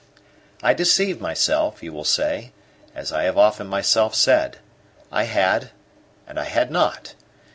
[0.63, 2.53] I deceived myself, you will say,
[2.95, 4.57] as I have often myself said.
[5.11, 5.69] I had
[6.27, 7.13] and I had not.